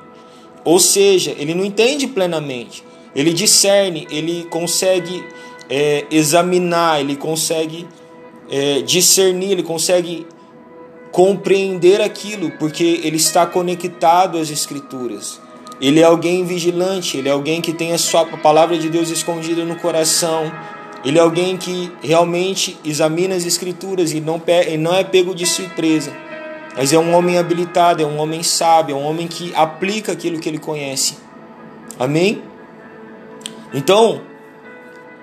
[0.64, 2.82] ou seja, ele não entende plenamente,
[3.14, 5.22] ele discerne, ele consegue
[5.70, 7.86] é, examinar, ele consegue
[8.50, 10.26] é, discernir, ele consegue
[11.12, 15.40] compreender aquilo, porque ele está conectado às Escrituras.
[15.82, 19.66] Ele é alguém vigilante, ele é alguém que tem a sua palavra de Deus escondida
[19.66, 20.52] no coração.
[21.04, 25.46] Ele é alguém que realmente examina as Escrituras e não, e não é pego de
[25.46, 26.14] surpresa.
[26.78, 30.40] Mas é um homem habilitado, é um homem sábio, é um homem que aplica aquilo
[30.40, 31.18] que ele conhece.
[32.00, 32.42] Amém?
[33.74, 34.22] Então,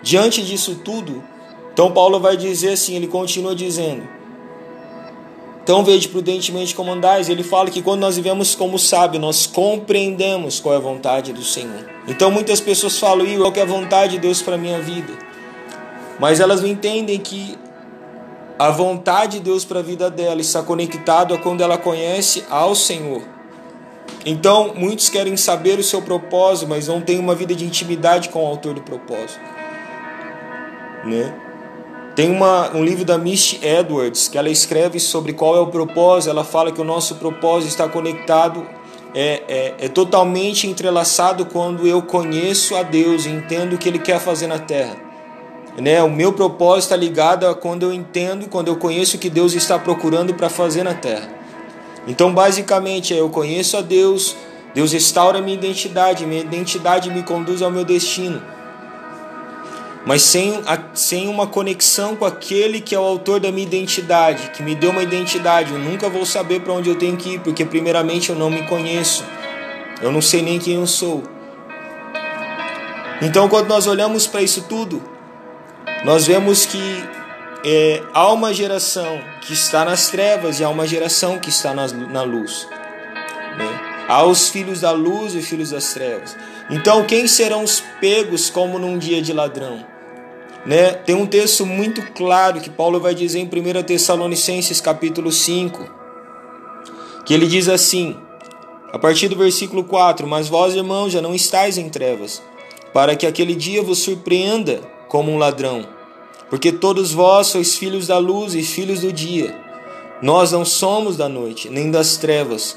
[0.03, 1.23] diante disso tudo,
[1.73, 4.18] então Paulo vai dizer assim, ele continua dizendo:
[5.69, 7.29] então veja prudentemente como andais.
[7.29, 11.45] Ele fala que quando nós vivemos como sábio, nós compreendemos qual é a vontade do
[11.45, 11.85] Senhor.
[12.09, 15.13] Então muitas pessoas falam, e qual é a vontade de Deus para a minha vida?
[16.19, 17.59] Mas elas não entendem que
[18.59, 22.75] a vontade de Deus para a vida dela está conectado a quando ela conhece ao
[22.75, 23.21] Senhor.
[24.25, 28.43] Então, muitos querem saber o seu propósito, mas não têm uma vida de intimidade com
[28.43, 29.39] o autor do propósito.
[31.05, 31.48] Né?
[32.19, 36.31] Tem uma, um livro da Misty Edwards que ela escreve sobre qual é o propósito.
[36.31, 38.67] Ela fala que o nosso propósito está conectado,
[39.15, 44.01] é, é, é totalmente entrelaçado quando eu conheço a Deus e entendo o que Ele
[44.01, 44.97] quer fazer na terra.
[45.81, 46.03] Né?
[46.03, 49.55] O meu propósito está ligado a quando eu entendo, quando eu conheço o que Deus
[49.55, 51.31] está procurando para fazer na terra.
[52.05, 54.35] Então, basicamente, é eu conheço a Deus,
[54.75, 58.58] Deus restaura minha identidade, minha identidade me conduz ao meu destino
[60.09, 64.53] mas sem, a, sem uma conexão com aquele que é o autor da minha identidade,
[64.53, 65.71] que me deu uma identidade.
[65.71, 68.63] Eu nunca vou saber para onde eu tenho que ir, porque, primeiramente, eu não me
[68.63, 69.23] conheço,
[70.01, 71.25] eu não sei nem quem eu sou.
[73.21, 75.03] Então, quando nós olhamos para isso tudo,
[76.07, 77.05] nós vemos que
[77.63, 82.23] é, há uma geração que está nas trevas e há uma geração que está na
[82.23, 82.67] luz.
[83.59, 83.81] Né?
[84.09, 86.35] Há os filhos da luz e filhos das trevas.
[86.71, 89.98] Então, quem serão os pegos como num dia de ladrão?
[90.69, 90.93] Né?
[90.93, 95.83] Tem um texto muito claro que Paulo vai dizer em 1 Tessalonicenses capítulo 5,
[97.25, 98.15] que ele diz assim,
[98.93, 102.43] a partir do versículo 4: Mas vós, irmãos, já não estáis em trevas,
[102.93, 105.89] para que aquele dia vos surpreenda como um ladrão.
[106.51, 109.59] Porque todos vós sois filhos da luz e filhos do dia.
[110.21, 112.77] Nós não somos da noite, nem das trevas.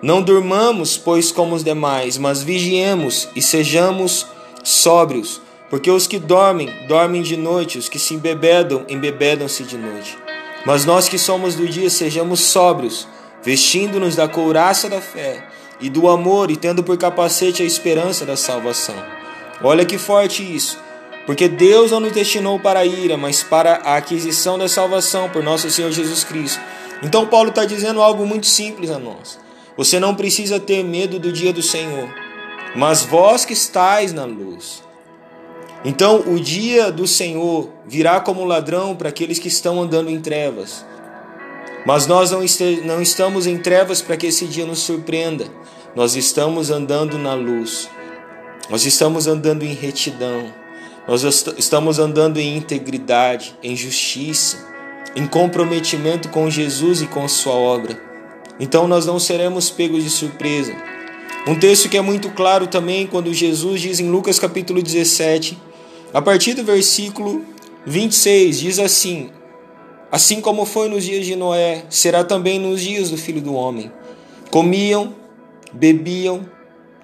[0.00, 4.26] Não durmamos, pois, como os demais, mas vigiemos e sejamos
[4.64, 5.44] sóbrios.
[5.68, 10.16] Porque os que dormem, dormem de noite, os que se embebedam, embebedam-se de noite.
[10.64, 13.06] Mas nós que somos do dia, sejamos sóbrios,
[13.42, 15.44] vestindo-nos da couraça da fé
[15.80, 18.96] e do amor e tendo por capacete a esperança da salvação.
[19.62, 20.78] Olha que forte isso.
[21.26, 25.42] Porque Deus não nos destinou para a ira, mas para a aquisição da salvação por
[25.42, 26.60] nosso Senhor Jesus Cristo.
[27.02, 29.38] Então, Paulo está dizendo algo muito simples a nós.
[29.76, 32.08] Você não precisa ter medo do dia do Senhor,
[32.74, 34.82] mas vós que estáis na luz,
[35.88, 40.84] então, o dia do Senhor virá como ladrão para aqueles que estão andando em trevas.
[41.86, 42.40] Mas nós não,
[42.84, 45.44] não estamos em trevas para que esse dia nos surpreenda.
[45.94, 47.88] Nós estamos andando na luz.
[48.68, 50.52] Nós estamos andando em retidão.
[51.06, 51.22] Nós
[51.56, 54.66] estamos andando em integridade, em justiça,
[55.14, 57.96] em comprometimento com Jesus e com Sua obra.
[58.58, 60.74] Então nós não seremos pegos de surpresa.
[61.46, 65.65] Um texto que é muito claro também quando Jesus diz em Lucas capítulo 17
[66.16, 67.44] a partir do versículo
[67.84, 69.28] 26, diz assim:
[70.10, 73.92] Assim como foi nos dias de Noé, será também nos dias do filho do homem.
[74.50, 75.14] Comiam,
[75.74, 76.40] bebiam,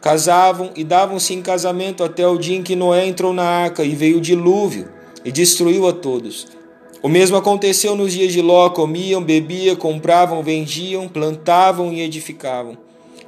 [0.01, 3.95] casavam e davam-se em casamento até o dia em que Noé entrou na arca e
[3.95, 4.89] veio o dilúvio
[5.23, 6.47] e destruiu a todos.
[7.03, 12.79] O mesmo aconteceu nos dias de Ló: comiam, bebiam, compravam, vendiam, plantavam e edificavam.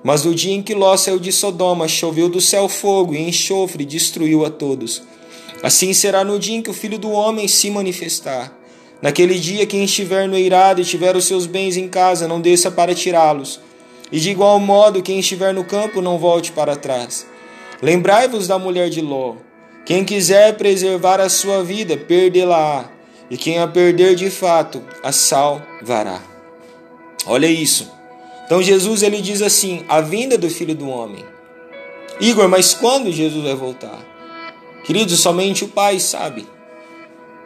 [0.03, 3.83] Mas no dia em que Ló saiu de Sodoma, choveu do céu fogo e enxofre
[3.83, 5.03] e destruiu a todos.
[5.65, 8.53] Assim será no dia em que o Filho do Homem se manifestar.
[9.01, 12.71] Naquele dia, quem estiver no eirado e tiver os seus bens em casa, não desça
[12.71, 13.59] para tirá-los.
[14.13, 17.27] E de igual modo, quem estiver no campo, não volte para trás.
[17.81, 19.37] Lembrai-vos da mulher de Ló.
[19.87, 22.91] Quem quiser preservar a sua vida, perdê-la-á.
[23.31, 26.21] E quem a perder de fato, a salvará.
[27.25, 27.91] Olha isso.
[28.45, 31.25] Então Jesus ele diz assim: a vinda do Filho do Homem.
[32.21, 34.14] Igor, mas quando Jesus vai voltar?
[34.85, 36.47] Queridos, somente o Pai sabe.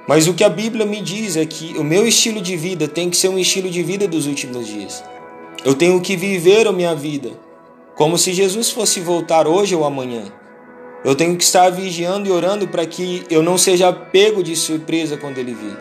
[0.08, 3.08] Mas o que a Bíblia me diz é que o meu estilo de vida tem
[3.08, 5.04] que ser um estilo de vida dos últimos dias.
[5.64, 7.30] Eu tenho que viver a minha vida
[7.94, 10.32] como se Jesus fosse voltar hoje ou amanhã.
[11.04, 15.16] Eu tenho que estar vigiando e orando para que eu não seja pego de surpresa
[15.16, 15.76] quando ele vir.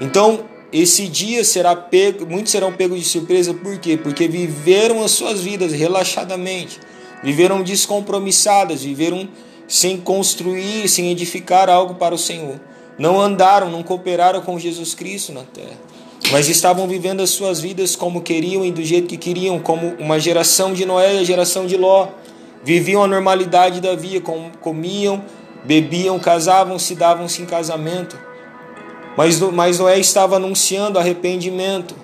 [0.00, 3.96] Então, esse dia será pego, muitos serão pegos de surpresa, por quê?
[3.96, 6.78] Porque viveram as suas vidas relaxadamente,
[7.22, 9.28] viveram descompromissadas, viveram
[9.70, 12.60] sem construir, sem edificar algo para o Senhor
[13.00, 15.78] não andaram, não cooperaram com Jesus Cristo na terra,
[16.30, 20.20] mas estavam vivendo as suas vidas como queriam e do jeito que queriam, como uma
[20.20, 22.08] geração de Noé e a geração de Ló.
[22.62, 24.22] Viviam a normalidade da vida,
[24.60, 25.24] comiam,
[25.64, 28.18] bebiam, casavam, se davam-se em casamento.
[29.16, 31.96] Mas, mas Noé estava anunciando arrependimento.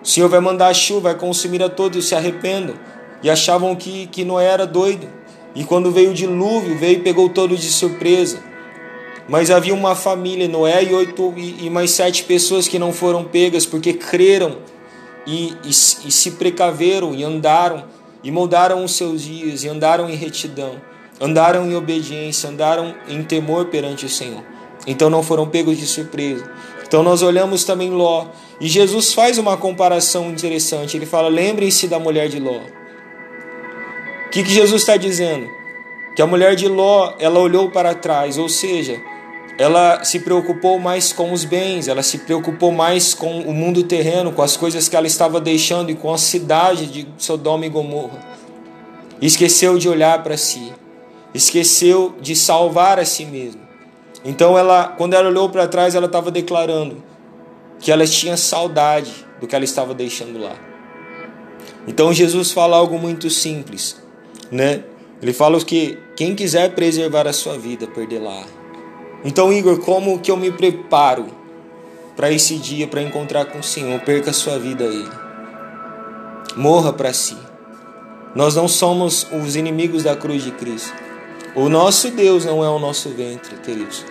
[0.00, 2.76] O Senhor vai mandar chuva, vai consumir a todos, se arrependam.
[3.20, 5.08] E achavam que, que Noé era doido.
[5.54, 8.38] E quando veio o dilúvio, veio e pegou todos de surpresa.
[9.28, 13.64] Mas havia uma família, Noé e, oito, e, mais sete pessoas que não foram pegas
[13.64, 14.58] porque creram
[15.26, 17.84] e, e, e se precaveram e andaram
[18.22, 20.80] e moldaram os seus dias e andaram em retidão,
[21.20, 24.42] andaram em obediência, andaram em temor perante o Senhor.
[24.86, 26.50] Então não foram pegos de surpresa.
[26.86, 28.26] Então nós olhamos também Ló
[28.60, 30.96] e Jesus faz uma comparação interessante.
[30.96, 32.60] Ele fala: lembrem-se da mulher de Ló.
[34.30, 35.50] O que, que Jesus está dizendo?
[36.14, 39.02] Que a mulher de Ló ela olhou para trás, ou seja,
[39.58, 44.30] ela se preocupou mais com os bens, ela se preocupou mais com o mundo terreno,
[44.30, 48.20] com as coisas que ela estava deixando e com a cidade de Sodoma e Gomorra.
[49.20, 50.72] Esqueceu de olhar para si,
[51.34, 53.62] esqueceu de salvar a si mesma.
[54.24, 57.02] Então ela, quando ela olhou para trás, ela estava declarando
[57.80, 60.54] que ela tinha saudade do que ela estava deixando lá.
[61.88, 64.00] Então Jesus fala algo muito simples,
[64.50, 64.82] né?
[65.22, 68.44] Ele fala que quem quiser preservar a sua vida, perdê-la.
[69.24, 71.26] Então, Igor, como que eu me preparo
[72.16, 74.00] para esse dia, para encontrar com o Senhor?
[74.00, 75.10] Perca a sua vida a Ele.
[76.56, 77.36] Morra para si.
[78.34, 80.94] Nós não somos os inimigos da cruz de Cristo.
[81.54, 84.04] O nosso Deus não é o nosso ventre, queridos.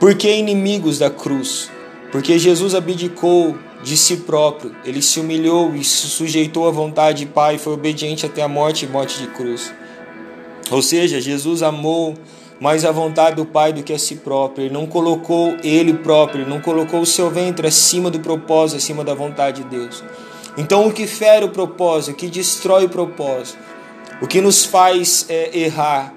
[0.00, 1.70] Por que inimigos da cruz?
[2.10, 7.26] Porque Jesus abdicou de si próprio, ele se humilhou e se sujeitou à vontade de
[7.26, 9.72] Pai, foi obediente até a morte e morte de cruz.
[10.72, 12.14] Ou seja, Jesus amou
[12.58, 14.64] mais a vontade do Pai do que a si próprio.
[14.64, 19.14] Ele não colocou ele próprio, não colocou o seu ventre acima do propósito, acima da
[19.14, 20.02] vontade de Deus.
[20.58, 23.56] Então, o que fere o propósito, o que destrói o propósito,
[24.20, 26.12] o que nos faz é, errar,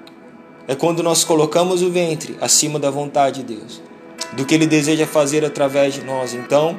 [0.66, 3.80] é quando nós colocamos o ventre acima da vontade de Deus,
[4.32, 6.34] do que Ele deseja fazer através de nós.
[6.34, 6.76] Então,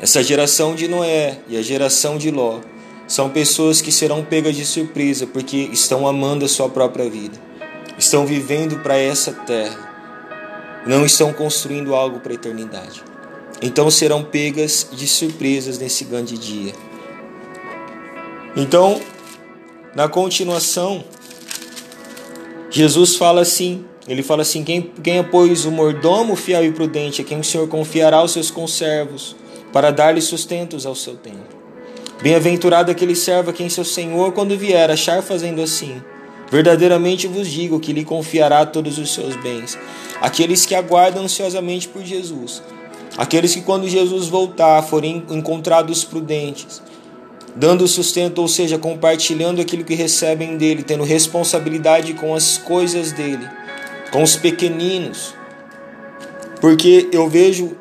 [0.00, 2.60] essa geração de Noé e a geração de Ló
[3.06, 7.52] são pessoas que serão pegas de surpresa porque estão amando a sua própria vida
[7.98, 13.02] estão vivendo para essa terra, não estão construindo algo para a eternidade.
[13.60, 16.72] Então serão pegas de surpresas nesse grande dia.
[18.56, 19.00] Então,
[19.94, 21.04] na continuação,
[22.70, 27.22] Jesus fala assim: ele fala assim: quem, quem é, pois, o mordomo fiel e prudente,
[27.22, 29.36] a quem o Senhor confiará os seus conservos,
[29.72, 31.62] para dar-lhe sustentos ao seu tempo.
[32.22, 36.00] Bem-aventurado aquele servo a quem seu Senhor, quando vier, achar fazendo assim.
[36.50, 39.78] Verdadeiramente vos digo que lhe confiará todos os seus bens.
[40.20, 42.62] Aqueles que aguardam ansiosamente por Jesus,
[43.16, 46.82] aqueles que quando Jesus voltar forem encontrados prudentes,
[47.56, 53.48] dando sustento, ou seja, compartilhando aquilo que recebem dele, tendo responsabilidade com as coisas dele,
[54.10, 55.34] com os pequeninos.
[56.60, 57.76] Porque eu vejo,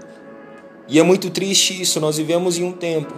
[0.91, 3.15] e é muito triste isso, nós vivemos em um tempo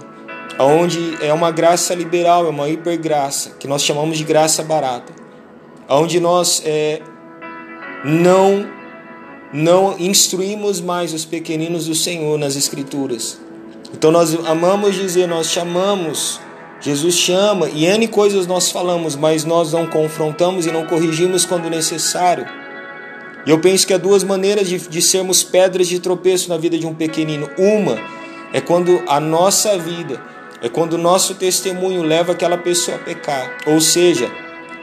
[0.57, 5.23] onde é uma graça liberal, é uma hipergraça, que nós chamamos de graça barata
[5.89, 7.01] onde nós é,
[8.03, 8.65] não
[9.51, 13.39] não instruímos mais os pequeninos do Senhor nas Escrituras.
[13.93, 16.39] Então nós amamos dizer, nós chamamos,
[16.81, 21.69] Jesus chama, e N coisas nós falamos, mas nós não confrontamos e não corrigimos quando
[21.69, 22.47] necessário.
[23.45, 26.77] E eu penso que há duas maneiras de, de sermos pedras de tropeço na vida
[26.77, 27.49] de um pequenino.
[27.57, 27.99] Uma
[28.53, 30.21] é quando a nossa vida,
[30.61, 33.57] é quando o nosso testemunho leva aquela pessoa a pecar.
[33.67, 34.31] Ou seja,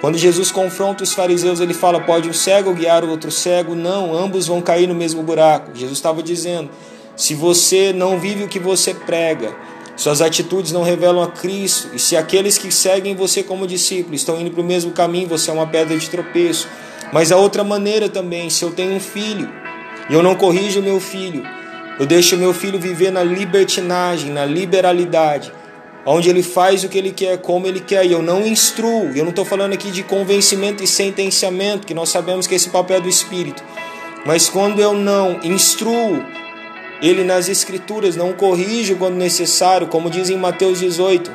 [0.00, 3.74] Quando Jesus confronta os fariseus, ele fala: pode um cego guiar o outro cego?
[3.74, 5.72] Não, ambos vão cair no mesmo buraco.
[5.74, 6.70] Jesus estava dizendo:
[7.16, 9.54] se você não vive o que você prega,
[9.96, 14.40] suas atitudes não revelam a Cristo, e se aqueles que seguem você como discípulo estão
[14.40, 16.66] indo para o mesmo caminho, você é uma pedra de tropeço.
[17.12, 19.50] Mas a outra maneira também, se eu tenho um filho
[20.08, 21.42] e eu não corrijo meu filho,
[21.98, 25.52] eu deixo meu filho viver na libertinagem, na liberalidade,
[26.06, 29.11] onde ele faz o que ele quer, como ele quer, e eu não instruo.
[29.14, 32.98] Eu não estou falando aqui de convencimento e sentenciamento, que nós sabemos que esse papel
[32.98, 33.62] é do Espírito.
[34.24, 36.24] Mas quando eu não instruo
[37.02, 41.30] ele nas Escrituras, não corrijo quando necessário, como diz em Mateus 18,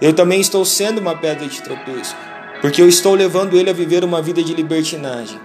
[0.00, 2.16] eu também estou sendo uma pedra de tropeço,
[2.60, 5.38] porque eu estou levando ele a viver uma vida de libertinagem.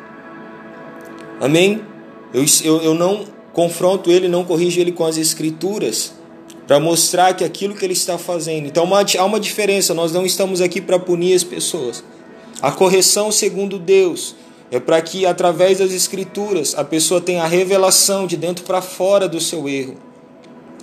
[1.40, 1.82] Amém?
[2.34, 6.14] Eu, eu, eu não confronto ele, não corrijo ele com as Escrituras
[6.68, 8.68] para mostrar que aquilo que ele está fazendo.
[8.68, 12.04] Então uma, há uma diferença, nós não estamos aqui para punir as pessoas.
[12.62, 14.36] A correção segundo Deus
[14.72, 19.28] é para que através das escrituras a pessoa tenha a revelação de dentro para fora
[19.28, 19.98] do seu erro.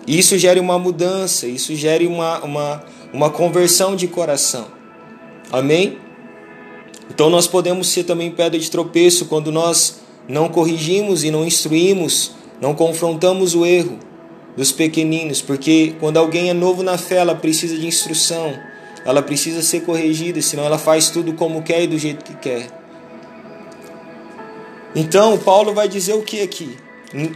[0.06, 4.66] Isso gere uma mudança, isso gere uma, uma, uma conversão de coração.
[5.50, 5.98] Amém?
[7.10, 12.32] Então nós podemos ser também pedra de tropeço quando nós não corrigimos e não instruímos,
[12.60, 13.98] não confrontamos o erro
[14.56, 18.52] dos pequeninos, porque quando alguém é novo na fé, ela precisa de instrução,
[19.04, 22.66] ela precisa ser corrigida, senão ela faz tudo como quer e do jeito que quer.
[24.94, 26.76] Então, Paulo vai dizer o que aqui?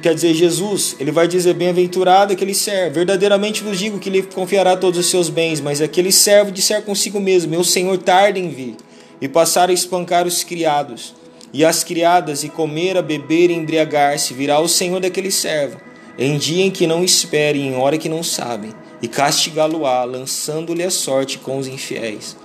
[0.03, 2.97] Quer dizer, Jesus, ele vai dizer: Bem-aventurado aquele servo.
[2.97, 7.19] Verdadeiramente vos digo que lhe confiará todos os seus bens, mas aquele servo disser consigo
[7.19, 8.77] mesmo: Meu senhor tarda em vir,
[9.23, 11.15] e passar a espancar os criados,
[11.51, 15.79] e as criadas, e comer, a beber e embriagar-se, virá o senhor daquele servo
[16.19, 20.91] em dia em que não esperem, em hora que não sabem, e castigá-lo-á, lançando-lhe a
[20.91, 22.37] sorte com os infiéis.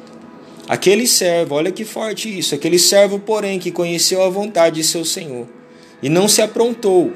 [0.68, 5.06] Aquele servo, olha que forte isso, aquele servo, porém, que conheceu a vontade de seu
[5.06, 5.48] senhor,
[6.02, 7.12] e não se aprontou,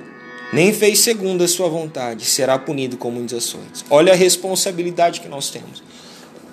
[0.53, 3.85] nem fez segundo a sua vontade, será punido com muitas ações.
[3.89, 5.81] Olha a responsabilidade que nós temos.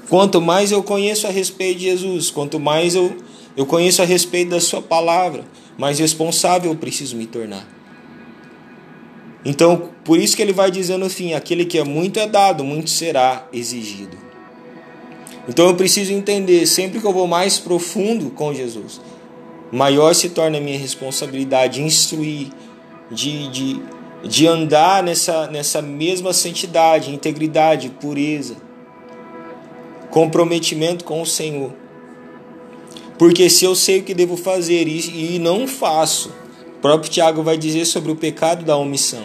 [0.09, 3.17] Quanto mais eu conheço a respeito de Jesus, quanto mais eu,
[3.57, 5.45] eu conheço a respeito da sua palavra,
[5.77, 7.67] mais responsável eu preciso me tornar.
[9.45, 12.89] Então, por isso que ele vai dizendo assim: aquele que é muito é dado, muito
[12.89, 14.17] será exigido.
[15.49, 19.01] Então eu preciso entender, sempre que eu vou mais profundo com Jesus,
[19.73, 22.49] maior se torna a minha responsabilidade de instruir,
[23.11, 23.83] de, de,
[24.25, 28.57] de andar nessa, nessa mesma santidade, integridade, pureza,
[30.11, 31.73] comprometimento com o Senhor.
[33.19, 36.33] Porque se eu sei o que devo fazer e, não faço,
[36.77, 39.25] o próprio Tiago vai dizer sobre o pecado da omissão.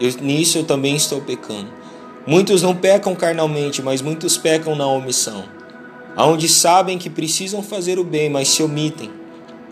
[0.00, 1.70] Eu, nisso eu também estou pecando.
[2.26, 5.44] Muitos não pecam carnalmente, mas muitos pecam na omissão.
[6.16, 9.10] Aonde sabem que precisam fazer o bem, mas se omitem.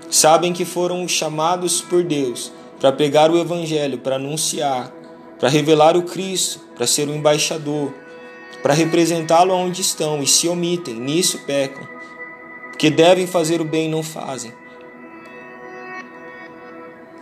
[0.09, 4.93] Sabem que foram chamados por Deus para pegar o evangelho, para anunciar,
[5.39, 7.93] para revelar o Cristo, para ser o embaixador,
[8.63, 11.87] para representá-lo onde estão e se omitem, nisso pecam.
[12.71, 14.53] Porque devem fazer o bem e não fazem.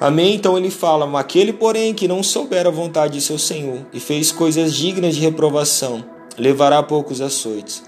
[0.00, 0.34] Amém?
[0.34, 4.30] Então ele fala: Aquele, porém, que não souber a vontade de seu Senhor e fez
[4.30, 6.04] coisas dignas de reprovação,
[6.36, 7.82] levará poucos açoites.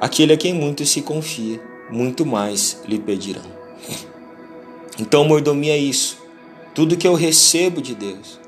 [0.00, 3.60] Aquele a quem muito se confia, muito mais lhe pedirão.
[4.98, 6.18] Então, mordomia é isso.
[6.74, 8.38] Tudo que eu recebo de Deus,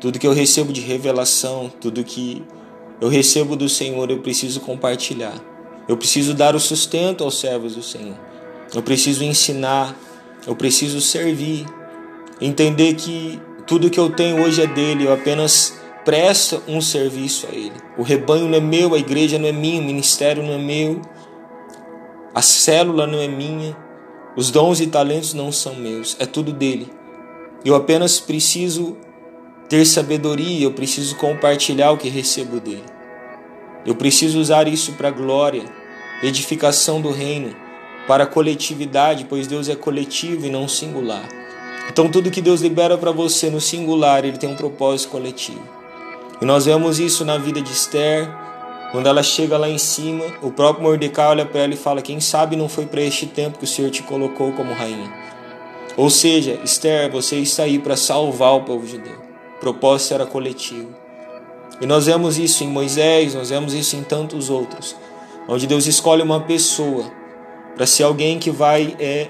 [0.00, 2.42] tudo que eu recebo de revelação, tudo que
[3.02, 5.34] eu recebo do Senhor, eu preciso compartilhar.
[5.86, 8.16] Eu preciso dar o sustento aos servos do Senhor.
[8.74, 9.94] Eu preciso ensinar
[10.46, 11.66] eu preciso servir,
[12.40, 17.54] entender que tudo que eu tenho hoje é dele, eu apenas presto um serviço a
[17.54, 17.72] ele.
[17.96, 21.00] O rebanho não é meu, a igreja não é minha, o ministério não é meu,
[22.34, 23.76] a célula não é minha,
[24.36, 26.90] os dons e talentos não são meus, é tudo dele.
[27.64, 28.96] Eu apenas preciso
[29.68, 32.82] ter sabedoria, eu preciso compartilhar o que recebo dele.
[33.84, 35.64] Eu preciso usar isso para glória,
[36.22, 37.54] edificação do reino
[38.06, 41.28] para a coletividade, pois Deus é coletivo e não singular.
[41.90, 45.62] Então tudo que Deus libera para você no singular, ele tem um propósito coletivo.
[46.40, 48.28] E nós vemos isso na vida de Esther,
[48.92, 52.20] quando ela chega lá em cima, o próprio Mordecai olha para ela e fala: "Quem
[52.20, 55.10] sabe não foi para este tempo que o Senhor te colocou como rainha?"
[55.96, 59.18] Ou seja, Esther, você está aí para salvar o povo judeu.
[59.56, 61.01] O propósito era coletivo.
[61.82, 64.94] E nós vemos isso em Moisés, nós vemos isso em tantos outros,
[65.48, 67.10] onde Deus escolhe uma pessoa
[67.74, 69.28] para ser alguém que vai é,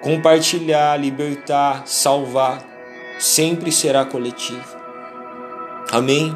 [0.00, 2.64] compartilhar, libertar, salvar,
[3.18, 4.64] sempre será coletivo.
[5.90, 6.32] Amém?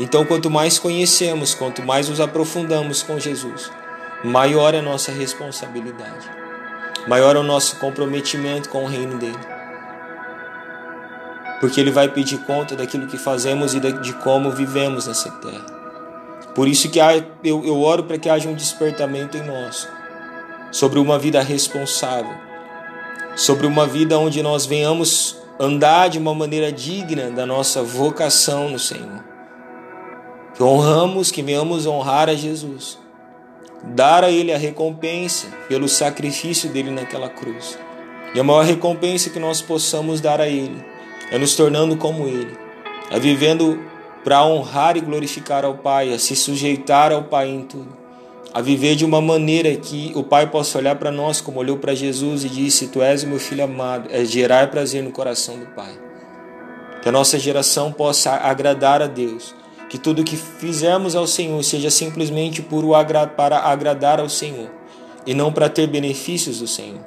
[0.00, 3.70] Então, quanto mais conhecemos, quanto mais nos aprofundamos com Jesus,
[4.24, 6.28] maior é a nossa responsabilidade,
[7.06, 9.57] maior é o nosso comprometimento com o reino dele.
[11.60, 15.78] Porque ele vai pedir conta daquilo que fazemos e de como vivemos nessa terra.
[16.54, 16.98] Por isso que
[17.44, 19.88] eu, oro para que haja um despertamento em nós
[20.70, 22.34] sobre uma vida responsável,
[23.36, 28.78] sobre uma vida onde nós venhamos andar de uma maneira digna da nossa vocação no
[28.78, 29.24] Senhor.
[30.54, 32.98] Que honramos, que venhamos honrar a Jesus,
[33.84, 37.78] dar a Ele a recompensa pelo sacrifício dele naquela cruz.
[38.34, 40.84] E a maior recompensa que nós possamos dar a Ele
[41.30, 42.56] é nos tornando como Ele,
[43.10, 43.78] é vivendo
[44.24, 47.96] para honrar e glorificar ao Pai, a se sujeitar ao Pai em tudo.
[48.52, 51.94] A viver de uma maneira que o Pai possa olhar para nós como olhou para
[51.94, 55.92] Jesus e disse: Tu és meu filho amado, é gerar prazer no coração do Pai.
[57.02, 59.54] Que a nossa geração possa agradar a Deus,
[59.88, 62.84] que tudo que fizermos ao Senhor seja simplesmente por
[63.36, 64.68] para agradar ao Senhor
[65.26, 67.00] e não para ter benefícios do Senhor,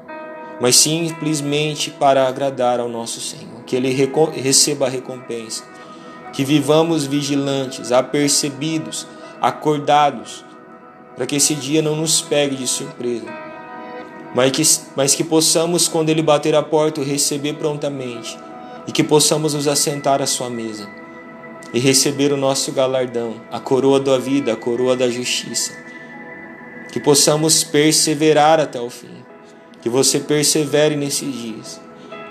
[0.61, 3.89] mas simplesmente para agradar ao nosso Senhor, que Ele
[4.35, 5.63] receba a recompensa,
[6.31, 9.07] que vivamos vigilantes, apercebidos,
[9.41, 10.45] acordados
[11.15, 13.25] para que esse dia não nos pegue de surpresa,
[14.33, 14.63] mas que,
[14.95, 18.37] mas que possamos, quando Ele bater a porta, o receber prontamente.
[18.87, 20.89] E que possamos nos assentar à Sua mesa
[21.73, 25.73] e receber o nosso galardão, a coroa da vida, a coroa da justiça.
[26.91, 29.20] Que possamos perseverar até o fim,
[29.81, 31.81] que você persevere nesses dias,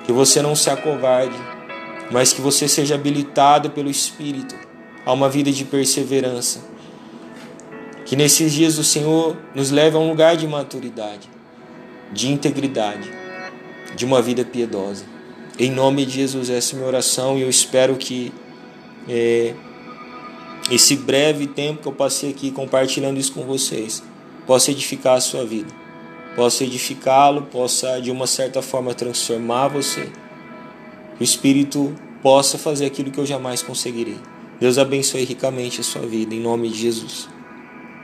[0.04, 1.36] que você não se acovarde,
[2.10, 4.54] mas que você seja habilitado pelo Espírito
[5.04, 6.60] a uma vida de perseverança.
[8.04, 11.28] Que nesses dias o Senhor nos leve a um lugar de maturidade,
[12.12, 13.10] de integridade,
[13.94, 15.04] de uma vida piedosa.
[15.58, 18.32] Em nome de Jesus, essa é a minha oração e eu espero que
[19.08, 19.54] é,
[20.70, 24.02] esse breve tempo que eu passei aqui compartilhando isso com vocês
[24.46, 25.72] possa edificar a sua vida,
[26.36, 30.08] possa edificá-lo, possa de uma certa forma transformar você.
[31.18, 34.18] O Espírito possa fazer aquilo que eu jamais conseguirei.
[34.58, 37.28] Deus abençoe ricamente a sua vida, em nome de Jesus.